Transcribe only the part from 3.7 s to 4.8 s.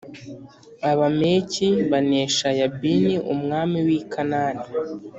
w i Kanani